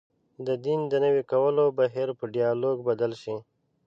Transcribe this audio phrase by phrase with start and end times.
[0.47, 3.35] د دین د نوي کولو بهیر په ډیالوګ بدل شي.